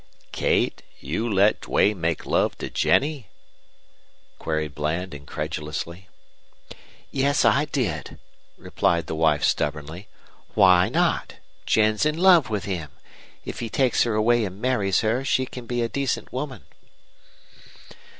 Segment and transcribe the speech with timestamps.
[0.31, 3.27] "Kate, you let Duane make love to Jennie?"
[4.39, 6.09] queried Bland, incredulously.
[7.11, 8.17] "Yes, I did,"
[8.57, 10.07] replied the wife, stubbornly.
[10.55, 11.35] "Why not?
[11.67, 12.89] Jen's in love with him.
[13.45, 16.63] If he takes her away and marries her she can be a decent woman."